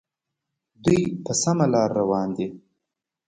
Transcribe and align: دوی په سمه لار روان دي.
دوی 0.83 1.01
په 1.23 1.31
سمه 1.41 1.65
لار 1.73 1.89
روان 1.99 2.27
دي. 2.37 2.47